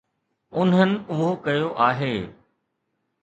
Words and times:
انهن 0.61 0.93
اهو 1.15 1.27
ڪيو 1.45 1.67
آهي. 1.89 2.13